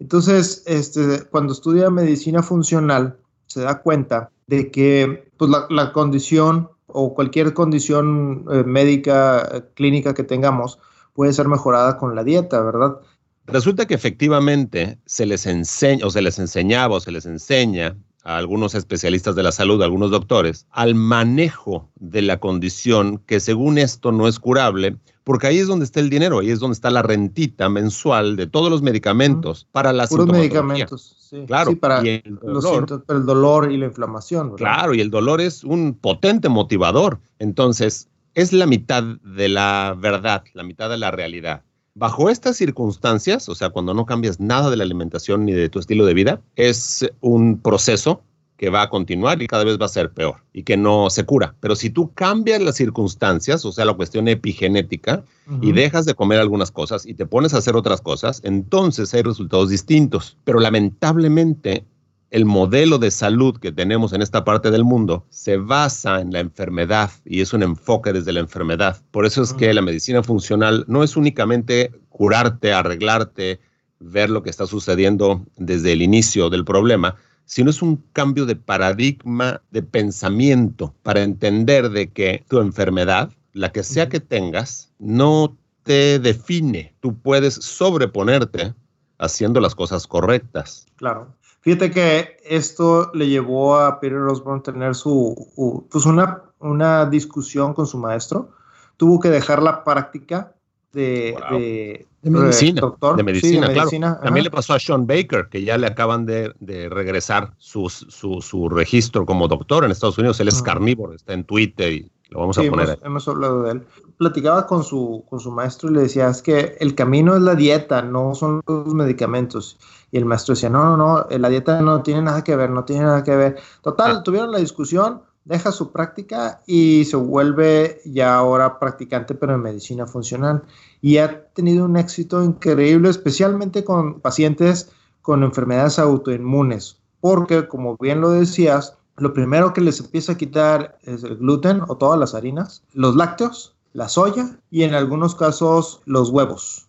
Entonces, 0.00 0.62
este, 0.66 1.24
cuando 1.30 1.52
estudia 1.52 1.90
medicina 1.90 2.42
funcional, 2.42 3.16
se 3.46 3.62
da 3.62 3.80
cuenta 3.82 4.30
de 4.46 4.70
que 4.70 5.30
pues, 5.36 5.50
la, 5.70 5.92
condición 5.92 6.70
o 6.86 7.14
cualquier 7.14 7.54
condición 7.54 8.44
eh, 8.50 8.64
médica, 8.64 9.64
clínica 9.74 10.14
que 10.14 10.24
tengamos, 10.24 10.78
puede 11.14 11.32
ser 11.32 11.48
mejorada 11.48 11.98
con 11.98 12.14
la 12.14 12.24
dieta, 12.24 12.62
¿verdad? 12.62 12.98
Resulta 13.46 13.86
que 13.86 13.94
efectivamente 13.94 14.98
se 15.06 15.26
les 15.26 15.46
enseña 15.46 16.06
o 16.06 16.10
se 16.10 16.22
les 16.22 16.38
enseñaba 16.38 16.96
o 16.96 17.00
se 17.00 17.10
les 17.10 17.26
enseña 17.26 17.96
a 18.22 18.36
algunos 18.36 18.74
especialistas 18.74 19.34
de 19.34 19.42
la 19.42 19.52
salud, 19.52 19.80
a 19.80 19.86
algunos 19.86 20.10
doctores, 20.10 20.66
al 20.70 20.94
manejo 20.94 21.88
de 21.96 22.20
la 22.22 22.40
condición 22.40 23.18
que 23.26 23.40
según 23.40 23.78
esto 23.78 24.12
no 24.12 24.28
es 24.28 24.38
curable, 24.38 24.96
porque 25.28 25.46
ahí 25.46 25.58
es 25.58 25.66
donde 25.66 25.84
está 25.84 26.00
el 26.00 26.08
dinero, 26.08 26.38
ahí 26.38 26.48
es 26.48 26.58
donde 26.58 26.72
está 26.72 26.90
la 26.90 27.02
rentita 27.02 27.68
mensual 27.68 28.34
de 28.34 28.46
todos 28.46 28.70
los 28.70 28.80
medicamentos 28.80 29.66
para 29.72 29.92
la 29.92 30.06
Puros 30.06 30.26
medicamentos, 30.26 31.16
sí. 31.28 31.44
Claro, 31.46 31.76
para 31.76 32.00
el 32.00 32.38
dolor, 32.40 33.04
el 33.08 33.26
dolor 33.26 33.70
y 33.70 33.76
la 33.76 33.84
inflamación. 33.84 34.56
Claro, 34.56 34.94
y 34.94 35.02
el 35.02 35.10
dolor 35.10 35.42
es 35.42 35.64
un 35.64 35.92
potente 35.92 36.48
motivador. 36.48 37.18
Entonces, 37.40 38.08
es 38.32 38.54
la 38.54 38.64
mitad 38.64 39.02
de 39.02 39.50
la 39.50 39.94
verdad, 40.00 40.44
la 40.54 40.62
mitad 40.62 40.88
de 40.88 40.96
la 40.96 41.10
realidad. 41.10 41.60
Bajo 41.92 42.30
estas 42.30 42.56
circunstancias, 42.56 43.50
o 43.50 43.54
sea, 43.54 43.68
cuando 43.68 43.92
no 43.92 44.06
cambias 44.06 44.40
nada 44.40 44.70
de 44.70 44.76
la 44.76 44.84
alimentación 44.84 45.44
ni 45.44 45.52
de 45.52 45.68
tu 45.68 45.78
estilo 45.78 46.06
de 46.06 46.14
vida, 46.14 46.40
es 46.56 47.06
un 47.20 47.58
proceso 47.58 48.22
que 48.58 48.68
va 48.70 48.82
a 48.82 48.90
continuar 48.90 49.40
y 49.40 49.46
cada 49.46 49.64
vez 49.64 49.80
va 49.80 49.86
a 49.86 49.88
ser 49.88 50.10
peor 50.10 50.42
y 50.52 50.64
que 50.64 50.76
no 50.76 51.08
se 51.10 51.24
cura. 51.24 51.54
Pero 51.60 51.76
si 51.76 51.90
tú 51.90 52.12
cambias 52.12 52.60
las 52.60 52.74
circunstancias, 52.74 53.64
o 53.64 53.72
sea, 53.72 53.84
la 53.84 53.94
cuestión 53.94 54.28
epigenética, 54.28 55.24
y 55.62 55.72
dejas 55.72 56.04
de 56.04 56.12
comer 56.12 56.40
algunas 56.40 56.70
cosas 56.70 57.06
y 57.06 57.14
te 57.14 57.24
pones 57.24 57.54
a 57.54 57.58
hacer 57.58 57.74
otras 57.74 58.02
cosas, 58.02 58.42
entonces 58.44 59.14
hay 59.14 59.22
resultados 59.22 59.70
distintos. 59.70 60.36
Pero 60.44 60.60
lamentablemente 60.60 61.86
el 62.30 62.44
modelo 62.44 62.98
de 62.98 63.10
salud 63.10 63.56
que 63.58 63.72
tenemos 63.72 64.12
en 64.12 64.20
esta 64.20 64.44
parte 64.44 64.70
del 64.70 64.84
mundo 64.84 65.24
se 65.30 65.56
basa 65.56 66.20
en 66.20 66.32
la 66.32 66.40
enfermedad 66.40 67.10
y 67.24 67.40
es 67.40 67.54
un 67.54 67.62
enfoque 67.62 68.12
desde 68.12 68.32
la 68.32 68.40
enfermedad. 68.40 69.00
Por 69.10 69.24
eso 69.24 69.42
es 69.42 69.54
que 69.54 69.72
la 69.72 69.80
medicina 69.80 70.22
funcional 70.22 70.84
no 70.86 71.02
es 71.02 71.16
únicamente 71.16 71.92
curarte, 72.10 72.74
arreglarte, 72.74 73.60
ver 74.00 74.28
lo 74.28 74.42
que 74.42 74.50
está 74.50 74.66
sucediendo 74.66 75.46
desde 75.56 75.92
el 75.92 76.02
inicio 76.02 76.50
del 76.50 76.64
problema, 76.64 77.16
sino 77.48 77.70
es 77.70 77.80
un 77.80 77.96
cambio 78.12 78.44
de 78.44 78.56
paradigma 78.56 79.62
de 79.70 79.82
pensamiento 79.82 80.94
para 81.02 81.22
entender 81.22 81.88
de 81.88 82.12
que 82.12 82.44
tu 82.46 82.60
enfermedad, 82.60 83.32
la 83.54 83.72
que 83.72 83.82
sea 83.82 84.10
que 84.10 84.20
tengas, 84.20 84.92
no 84.98 85.56
te 85.82 86.18
define. 86.18 86.94
Tú 87.00 87.18
puedes 87.18 87.54
sobreponerte 87.54 88.74
haciendo 89.18 89.60
las 89.60 89.74
cosas 89.74 90.06
correctas. 90.06 90.86
Claro. 90.96 91.34
Fíjate 91.62 91.90
que 91.90 92.36
esto 92.44 93.10
le 93.14 93.28
llevó 93.28 93.78
a 93.78 93.98
Peter 93.98 94.18
Osborne 94.18 94.62
tener 94.62 94.94
su, 94.94 95.86
pues 95.90 96.04
una, 96.04 96.42
una 96.58 97.06
discusión 97.06 97.72
con 97.72 97.86
su 97.86 97.96
maestro. 97.96 98.52
Tuvo 98.98 99.20
que 99.20 99.30
dejar 99.30 99.62
la 99.62 99.84
práctica 99.84 100.54
de, 100.92 102.06
de, 102.22 102.30
medicina. 102.30 102.82
de 103.16 103.22
medicina, 103.22 103.72
claro. 103.72 103.90
También 104.22 104.44
le 104.44 104.50
pasó 104.50 104.74
a 104.74 104.80
Sean 104.80 105.06
Baker, 105.06 105.48
que 105.50 105.62
ya 105.62 105.76
le 105.76 105.86
acaban 105.86 106.26
de, 106.26 106.52
regresar 106.90 107.52
su, 107.58 107.88
su, 107.88 108.68
registro 108.68 109.26
como 109.26 109.48
doctor 109.48 109.84
en 109.84 109.90
Estados 109.90 110.18
Unidos. 110.18 110.40
Él 110.40 110.48
es 110.48 110.62
carnívoro, 110.62 111.14
está 111.14 111.34
en 111.34 111.44
Twitter 111.44 111.92
y 111.92 112.10
lo 112.30 112.40
vamos 112.40 112.58
a 112.58 112.62
poner. 112.62 112.88
Hemos, 112.88 113.04
hemos, 113.04 113.28
hablado 113.28 113.62
de 113.62 113.72
él. 113.72 113.86
Platicaba 114.16 114.66
con 114.66 114.82
su, 114.82 115.24
con 115.28 115.40
su 115.40 115.50
maestro 115.50 115.90
y 115.90 115.94
le 115.94 116.00
decía, 116.02 116.28
es 116.28 116.42
que 116.42 116.76
el 116.80 116.94
camino 116.94 117.36
es 117.36 117.42
la 117.42 117.54
dieta, 117.54 118.02
no 118.02 118.34
son 118.34 118.62
los 118.66 118.94
medicamentos. 118.94 119.78
Y 120.10 120.18
el 120.18 120.24
maestro 120.24 120.54
decía, 120.54 120.70
no, 120.70 120.84
no, 120.84 120.96
no, 120.96 121.26
eh, 121.30 121.38
la 121.38 121.48
dieta 121.48 121.80
no 121.82 122.02
tiene 122.02 122.22
nada 122.22 122.42
que 122.42 122.56
ver, 122.56 122.70
no 122.70 122.84
tiene 122.84 123.04
nada 123.04 123.22
que 123.22 123.36
ver. 123.36 123.60
Total, 123.82 124.16
ah. 124.16 124.22
tuvieron 124.22 124.50
la 124.52 124.58
discusión, 124.58 125.22
deja 125.48 125.72
su 125.72 125.90
práctica 125.90 126.60
y 126.66 127.04
se 127.06 127.16
vuelve 127.16 128.00
ya 128.04 128.36
ahora 128.36 128.78
practicante, 128.78 129.34
pero 129.34 129.54
en 129.54 129.62
medicina 129.62 130.06
funcional. 130.06 130.62
Y 131.00 131.16
ha 131.16 131.46
tenido 131.48 131.86
un 131.86 131.96
éxito 131.96 132.44
increíble, 132.44 133.08
especialmente 133.08 133.82
con 133.82 134.20
pacientes 134.20 134.90
con 135.22 135.42
enfermedades 135.42 135.98
autoinmunes, 135.98 137.00
porque 137.20 137.66
como 137.66 137.96
bien 137.96 138.20
lo 138.20 138.30
decías, 138.30 138.96
lo 139.16 139.32
primero 139.32 139.72
que 139.72 139.80
les 139.80 140.00
empieza 140.00 140.32
a 140.32 140.36
quitar 140.36 140.98
es 141.02 141.24
el 141.24 141.36
gluten 141.36 141.82
o 141.88 141.96
todas 141.96 142.18
las 142.18 142.34
harinas, 142.34 142.82
los 142.92 143.16
lácteos, 143.16 143.74
la 143.92 144.08
soya 144.08 144.58
y 144.70 144.84
en 144.84 144.94
algunos 144.94 145.34
casos 145.34 146.02
los 146.04 146.30
huevos. 146.30 146.88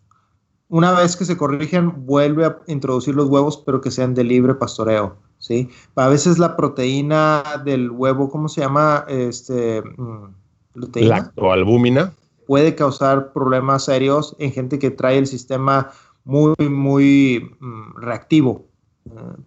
Una 0.67 0.91
vez 0.91 1.15
que 1.15 1.25
se 1.25 1.37
corrigen, 1.37 2.05
vuelve 2.05 2.45
a 2.45 2.59
introducir 2.67 3.15
los 3.15 3.27
huevos, 3.27 3.57
pero 3.65 3.81
que 3.81 3.89
sean 3.89 4.13
de 4.13 4.23
libre 4.23 4.53
pastoreo, 4.53 5.17
¿sí? 5.39 5.69
A 5.96 6.08
veces 6.08 6.38
la 6.38 6.55
proteína 6.55 7.43
del 7.65 7.89
huevo, 7.89 8.29
¿cómo 8.29 8.48
se 8.48 8.62
llama? 8.62 9.05
Este, 9.08 9.81
mm, 9.81 10.36
Lactoalbúmina. 10.75 12.13
Puede 12.46 12.75
causar 12.75 13.34
problemas 13.34 13.86
serios 13.86 14.36
en 14.39 14.51
gente 14.51 14.79
que 14.79 14.91
trae 14.91 15.17
el 15.17 15.27
sistema 15.27 15.91
muy, 16.24 16.55
muy 16.69 17.55
mm, 17.60 17.98
reactivo. 18.01 18.65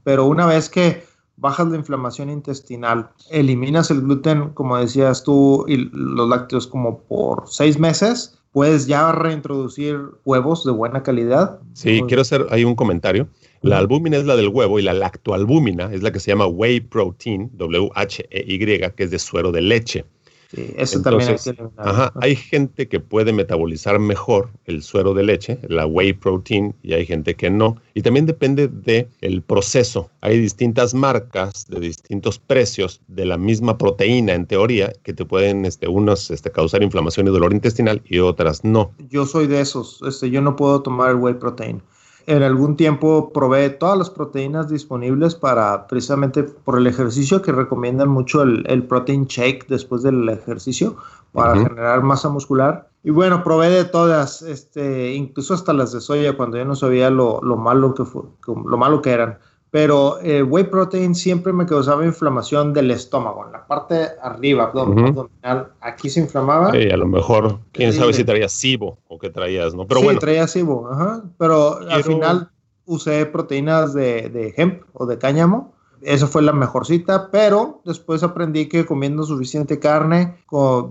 Pero 0.03 0.27
una 0.27 0.47
vez 0.47 0.69
que 0.69 1.05
bajas 1.37 1.69
la 1.69 1.77
inflamación 1.77 2.31
intestinal, 2.31 3.11
eliminas 3.31 3.91
el 3.91 4.03
gluten, 4.03 4.51
como 4.51 4.77
decías 4.77 5.23
tú, 5.23 5.65
y 5.69 5.89
los 5.93 6.29
lácteos 6.29 6.67
como 6.67 6.99
por 7.01 7.45
seis 7.47 7.79
meses, 7.79 8.39
puedes 8.53 8.87
ya 8.87 9.13
reintroducir 9.13 9.99
huevos 10.25 10.65
de 10.65 10.73
buena 10.73 11.03
calidad. 11.03 11.61
Sí, 11.73 12.03
quiero 12.07 12.23
hacer 12.23 12.47
ahí 12.51 12.65
un 12.65 12.75
comentario. 12.75 13.29
La 13.63 13.79
albúmina 13.79 14.17
es 14.17 14.25
la 14.25 14.35
del 14.35 14.49
huevo 14.49 14.81
y 14.81 14.83
la 14.83 14.93
lactoalbúmina 14.93 15.93
es 15.93 16.03
la 16.03 16.11
que 16.11 16.19
se 16.19 16.33
llama 16.33 16.47
whey 16.47 16.81
protein, 16.81 17.49
W-H-E-Y, 17.55 18.59
que 18.59 19.03
es 19.05 19.11
de 19.11 19.19
suero 19.21 19.53
de 19.53 19.63
leche. 19.63 20.05
Sí, 20.53 20.75
eso 20.77 21.01
también 21.01 21.31
hay 21.31 21.37
que 21.37 21.57
ajá, 21.79 22.13
hay 22.17 22.37
gente 22.37 22.87
que 22.87 23.01
puede 23.01 23.33
metabolizar 23.33 23.99
mejor 23.99 24.51
el 24.67 24.83
suero 24.83 25.15
de 25.15 25.23
leche, 25.23 25.59
la 25.69 25.87
whey 25.87 26.13
protein, 26.13 26.75
y 26.83 26.93
hay 26.93 27.07
gente 27.07 27.35
que 27.37 27.49
no. 27.49 27.77
Y 27.95 28.03
también 28.03 28.27
depende 28.27 28.69
del 28.69 29.09
el 29.23 29.41
proceso. 29.41 30.11
Hay 30.21 30.39
distintas 30.39 30.93
marcas 30.93 31.67
de 31.69 31.81
distintos 31.81 32.39
precios 32.39 33.01
de 33.09 33.25
la 33.25 33.39
misma 33.39 33.79
proteína, 33.79 34.35
en 34.35 34.45
teoría, 34.45 34.93
que 35.05 35.15
te 35.15 35.25
pueden, 35.25 35.65
este, 35.65 35.89
unos 35.89 36.31
este, 36.31 36.51
causar 36.51 36.83
inflamación 36.83 37.29
y 37.29 37.31
dolor 37.31 37.55
intestinal 37.55 38.03
y 38.05 38.19
otras 38.19 38.63
no. 38.63 38.91
Yo 39.09 39.25
soy 39.25 39.47
de 39.47 39.61
esos. 39.61 40.03
Este, 40.07 40.29
yo 40.31 40.43
no 40.43 40.57
puedo 40.57 40.83
tomar 40.83 41.13
el 41.13 41.17
whey 41.17 41.35
protein 41.35 41.81
en 42.27 42.43
algún 42.43 42.77
tiempo 42.77 43.33
probé 43.33 43.71
todas 43.71 43.99
las 43.99 44.11
proteínas 44.11 44.69
disponibles 44.69 45.35
para 45.35 45.87
precisamente 45.87 46.43
por 46.43 46.79
el 46.79 46.87
ejercicio 46.87 47.43
que 47.43 47.53
recomiendan 47.53 48.09
mucho 48.09 48.43
el, 48.43 48.65
el 48.69 48.85
protein 48.85 49.27
shake 49.27 49.67
después 49.69 50.03
del 50.03 50.29
ejercicio 50.29 50.97
para 51.33 51.55
generar 51.57 52.03
masa 52.03 52.29
muscular. 52.29 52.89
Y 53.05 53.11
bueno, 53.11 53.43
probé 53.43 53.71
de 53.71 53.85
todas, 53.85 54.43
este, 54.43 55.13
incluso 55.15 55.55
hasta 55.55 55.73
las 55.73 55.93
de 55.93 56.01
soya 56.01 56.37
cuando 56.37 56.57
yo 56.57 56.65
no 56.65 56.77
sabía 56.77 57.11
lo, 57.11 57.41
lo 57.43 57.57
malo 57.57 57.95
que 57.95 58.05
fue, 58.05 58.23
lo 58.47 58.77
malo 58.77 59.03
que 59.03 59.11
eran 59.11 59.39
pero 59.73 60.21
eh, 60.21 60.43
whey 60.43 60.65
protein 60.65 61.15
siempre 61.15 61.51
me 61.51 61.65
causaba 61.65 62.05
inflamación 62.05 62.75
del 62.75 62.91
estómago, 62.91 63.47
en 63.47 63.53
la 63.53 63.67
parte 63.67 64.11
arriba, 64.23 64.65
abdominal, 64.65 65.73
aquí 65.81 66.11
se 66.11 66.21
inflamaba. 66.21 66.73
Sí, 66.73 66.91
a 66.91 66.97
lo 66.99 67.07
mejor, 67.07 67.59
quién 67.73 67.91
sabe 67.95 68.13
si 68.13 68.23
traías 68.23 68.53
SIBO 68.53 68.99
o 69.09 69.19
qué 69.19 69.31
traías, 69.31 69.75
¿no? 69.75 69.87
Pero 69.87 70.03
sí, 70.03 70.17
traía 70.19 70.47
SIBO, 70.47 70.91
ajá, 70.93 71.25
pero 71.39 71.79
al 71.89 72.05
final 72.05 72.51
usé 72.85 73.25
proteínas 73.25 73.95
de, 73.95 74.29
de 74.29 74.53
hemp 74.59 74.83
o 74.93 75.07
de 75.07 75.17
cáñamo, 75.17 75.73
esa 76.03 76.27
fue 76.27 76.43
la 76.43 76.53
mejorcita, 76.53 77.31
pero 77.31 77.81
después 77.87 78.23
aprendí 78.23 78.69
que 78.69 78.85
comiendo 78.85 79.23
suficiente 79.23 79.79
carne, 79.79 80.37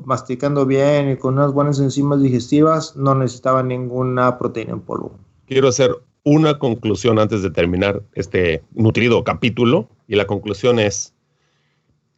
masticando 0.05 0.65
bien 0.65 1.11
y 1.11 1.17
con 1.17 1.35
unas 1.35 1.53
buenas 1.53 1.79
enzimas 1.79 2.19
digestivas, 2.19 2.95
no 2.95 3.13
necesitaba 3.13 3.61
ninguna 3.61 4.39
proteína 4.39 4.71
en 4.71 4.79
polvo. 4.79 5.11
Quiero 5.45 5.67
hacer 5.67 6.01
una 6.23 6.59
conclusión 6.59 7.19
antes 7.19 7.41
de 7.41 7.49
terminar 7.49 8.03
este 8.13 8.63
nutrido 8.73 9.23
capítulo 9.23 9.89
y 10.07 10.15
la 10.15 10.27
conclusión 10.27 10.79
es, 10.79 11.13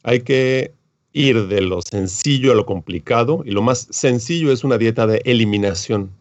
hay 0.04 0.22
que 0.22 0.74
ir 1.14 1.48
de 1.48 1.62
lo 1.62 1.82
sencillo 1.82 2.52
a 2.52 2.56
lo 2.56 2.66
complicado 2.66 3.44
y 3.46 3.52
lo 3.52 3.62
más 3.62 3.88
sencillo 3.92 4.52
es 4.52 4.64
una 4.64 4.78
dieta 4.78 5.08
de 5.08 5.22
eliminación. 5.26 6.12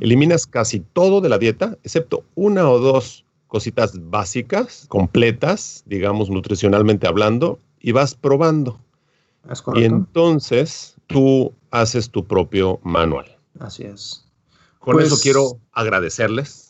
Eliminas 0.00 0.48
casi 0.48 0.80
todo 0.80 1.20
de 1.20 1.28
la 1.28 1.38
dieta, 1.38 1.78
excepto 1.84 2.24
una 2.34 2.68
o 2.68 2.80
dos 2.80 3.24
cositas 3.46 3.92
básicas, 4.10 4.86
completas, 4.88 5.84
digamos 5.86 6.28
nutricionalmente 6.28 7.06
hablando, 7.06 7.60
y 7.80 7.92
vas 7.92 8.16
probando. 8.16 8.80
y 9.76 9.84
entonces 9.84 10.96
tú 11.06 11.52
haces 11.70 12.10
tu 12.10 12.24
propio 12.24 12.80
manual. 12.82 13.26
Así 13.60 13.84
es. 13.84 14.26
Con 14.80 14.98
eso 14.98 15.10
pues 15.10 15.22
quiero 15.22 15.60
agradecerles 15.72 16.69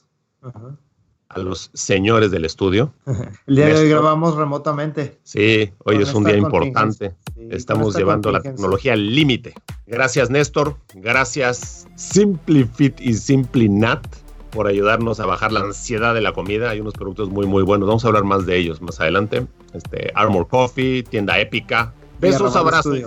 a 1.30 1.38
los 1.38 1.70
señores 1.74 2.30
del 2.30 2.44
estudio. 2.44 2.92
El 3.46 3.56
día 3.56 3.66
de 3.66 3.74
hoy 3.74 3.88
grabamos 3.88 4.36
remotamente. 4.36 5.18
Sí, 5.22 5.72
hoy 5.84 6.02
es 6.02 6.12
un 6.12 6.24
día 6.24 6.36
importante. 6.36 7.14
Estamos 7.50 7.96
llevando 7.96 8.32
la 8.32 8.40
tecnología 8.40 8.94
al 8.94 9.14
límite. 9.14 9.54
Gracias, 9.86 10.28
Néstor. 10.30 10.76
Gracias, 10.94 11.86
SimpliFit 11.96 13.00
y 13.00 13.14
SimpliNat 13.14 14.04
por 14.50 14.66
ayudarnos 14.66 15.20
a 15.20 15.26
bajar 15.26 15.52
la 15.52 15.60
ansiedad 15.60 16.14
de 16.14 16.20
la 16.20 16.32
comida. 16.32 16.70
Hay 16.70 16.80
unos 16.80 16.94
productos 16.94 17.30
muy, 17.30 17.46
muy 17.46 17.62
buenos. 17.62 17.86
Vamos 17.86 18.04
a 18.04 18.08
hablar 18.08 18.24
más 18.24 18.46
de 18.46 18.56
ellos 18.56 18.82
más 18.82 19.00
adelante. 19.00 19.46
Este, 19.72 20.10
Armor 20.14 20.48
Coffee, 20.48 21.04
tienda 21.04 21.38
épica. 21.38 21.94
Besos, 22.20 22.56
abrazos. 22.56 22.98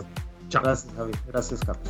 Gracias, 0.49 0.87
Javi. 0.95 1.11
Gracias, 1.27 1.59
Carlos. 1.59 1.89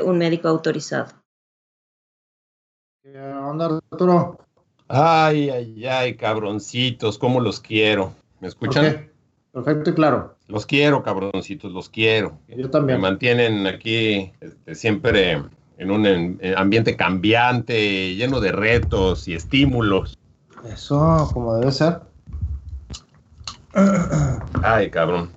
un 0.00 0.18
médico 0.18 0.48
autorizado. 0.48 1.08
¿Qué 3.02 3.18
onda, 3.18 3.80
Arturo? 3.90 4.38
Ay, 4.86 5.50
ay, 5.50 5.86
ay, 5.86 6.16
cabroncitos, 6.16 7.18
cómo 7.18 7.40
los 7.40 7.60
quiero. 7.60 8.12
¿Me 8.40 8.48
escuchan? 8.48 9.10
Perfecto 9.52 9.90
y 9.90 9.94
claro. 9.94 10.36
Los 10.46 10.66
quiero, 10.66 11.02
cabroncitos, 11.02 11.72
los 11.72 11.88
quiero. 11.88 12.38
Yo 12.48 12.70
también. 12.70 13.00
Me 13.00 13.08
mantienen 13.08 13.66
aquí 13.66 14.32
este, 14.40 14.74
siempre 14.74 15.42
en 15.78 15.90
un 15.90 16.38
ambiente 16.56 16.96
cambiante, 16.96 18.14
lleno 18.14 18.40
de 18.40 18.52
retos 18.52 19.26
y 19.26 19.34
estímulos. 19.34 20.18
Eso, 20.64 21.30
como 21.32 21.56
debe 21.56 21.72
ser. 21.72 22.00
Ay, 24.62 24.90
cabrón. 24.90 25.30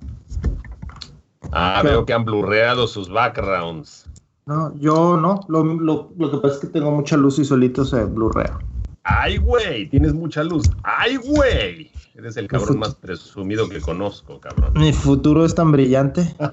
Ah, 1.52 1.82
veo 1.82 2.04
que 2.04 2.12
han 2.12 2.24
blurreado 2.24 2.86
sus 2.86 3.08
backgrounds. 3.08 4.06
No, 4.46 4.74
yo 4.78 5.16
no. 5.16 5.40
Lo, 5.48 5.64
lo, 5.64 6.12
lo, 6.16 6.30
que 6.30 6.36
pasa 6.38 6.54
es 6.54 6.60
que 6.60 6.66
tengo 6.66 6.90
mucha 6.90 7.16
luz 7.16 7.38
y 7.38 7.44
solito 7.44 7.84
se 7.84 8.04
blurrea. 8.04 8.58
¡Ay, 9.02 9.38
güey! 9.38 9.88
Tienes 9.88 10.12
mucha 10.14 10.44
luz. 10.44 10.70
¡Ay, 10.82 11.16
güey! 11.16 11.90
Eres 12.14 12.36
el 12.36 12.46
cabrón 12.46 12.78
más 12.78 12.94
presumido 12.94 13.68
que 13.68 13.80
conozco, 13.80 14.38
cabrón. 14.40 14.72
Mi 14.74 14.92
futuro 14.92 15.44
es 15.44 15.54
tan 15.54 15.72
brillante. 15.72 16.34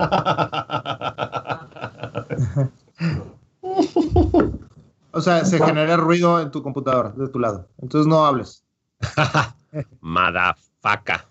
o 5.11 5.21
sea, 5.21 5.45
se 5.45 5.63
genera 5.63 5.97
ruido 5.97 6.41
en 6.41 6.49
tu 6.51 6.63
computadora, 6.63 7.13
de 7.15 7.27
tu 7.29 7.39
lado. 7.39 7.67
Entonces 7.81 8.07
no 8.07 8.25
hables. 8.25 8.63
Madafaca. 10.01 11.25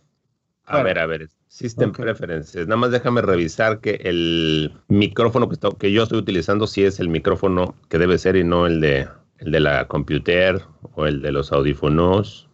A 0.64 0.82
ver, 0.82 0.98
a 0.98 1.06
ver. 1.06 1.28
System 1.50 1.90
Preferences. 1.90 2.68
Nada 2.68 2.76
más 2.76 2.92
déjame 2.92 3.22
revisar 3.22 3.80
que 3.80 4.00
el 4.04 4.72
micrófono 4.86 5.48
que, 5.48 5.58
que 5.78 5.90
yo 5.90 6.04
estoy 6.04 6.18
utilizando 6.18 6.68
sí 6.68 6.84
es 6.84 7.00
el 7.00 7.08
micrófono 7.08 7.74
que 7.88 7.98
debe 7.98 8.18
ser 8.18 8.36
y 8.36 8.44
no 8.44 8.66
el 8.66 8.80
de, 8.80 9.08
el 9.38 9.50
de 9.50 9.58
la 9.58 9.88
computer 9.88 10.62
o 10.94 11.06
el 11.06 11.20
de 11.20 11.32
los 11.32 11.50
audífonos. 11.50 12.48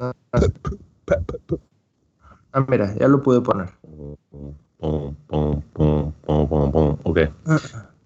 Ah, 0.00 0.12
mira, 2.66 2.92
ya 2.98 3.06
lo 3.06 3.22
pude 3.22 3.40
poner. 3.40 3.70
Ok. 7.04 7.20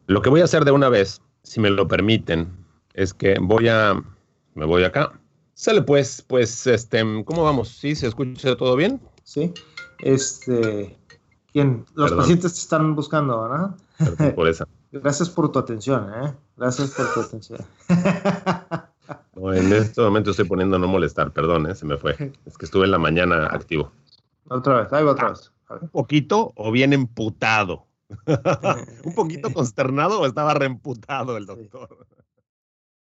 Lo 0.09 0.21
que 0.21 0.29
voy 0.29 0.43
a 0.43 0.45
hacer 0.45 0.67
de 0.67 0.73
una 0.73 0.91
vez, 0.91 1.23
si 1.43 1.59
me 1.59 1.71
lo 1.71 1.89
permiten, 1.89 2.53
es 2.93 3.15
que 3.15 3.39
voy 3.41 3.69
a. 3.69 3.95
Me 4.55 4.67
voy 4.67 4.85
acá. 4.85 5.19
Sale 5.55 5.81
pues, 5.81 6.21
pues, 6.21 6.67
este, 6.67 7.03
¿cómo 7.25 7.45
vamos? 7.45 7.69
¿Sí? 7.69 7.95
¿Se 7.95 8.09
escucha 8.09 8.57
todo 8.57 8.77
bien? 8.77 9.01
Sí. 9.23 9.55
Este. 10.05 10.99
¿Quién? 11.51 11.87
Los 11.95 12.13
pacientes 12.13 12.53
te 12.53 12.61
están 12.61 12.95
buscando, 12.95 13.41
¿verdad? 13.41 14.35
Por 14.35 14.49
eso. 14.49 14.67
Gracias 14.93 15.29
por 15.29 15.51
tu 15.51 15.59
atención, 15.59 16.09
¿eh? 16.15 16.33
Gracias 16.57 16.91
por 16.91 17.13
tu 17.13 17.21
atención. 17.21 17.61
en 19.37 19.73
este 19.73 20.01
momento 20.01 20.31
estoy 20.31 20.45
poniendo 20.45 20.79
no 20.79 20.87
molestar, 20.87 21.33
perdón, 21.33 21.69
¿eh? 21.69 21.75
se 21.75 21.85
me 21.85 21.97
fue. 21.97 22.33
Es 22.47 22.57
que 22.57 22.65
estuve 22.65 22.85
en 22.85 22.93
la 22.93 22.99
mañana 22.99 23.47
activo. 23.47 23.91
Otra 24.49 24.83
vez, 24.83 24.93
ahí 24.93 25.03
va 25.03 25.13
otra 25.13 25.31
vez. 25.31 25.51
Un 25.81 25.89
poquito 25.89 26.53
o 26.55 26.71
bien 26.71 26.93
emputado. 26.93 27.87
un 29.05 29.15
poquito 29.17 29.53
consternado 29.53 30.21
o 30.21 30.27
estaba 30.27 30.55
reemputado 30.55 31.37
el 31.37 31.47
doctor. 31.47 32.07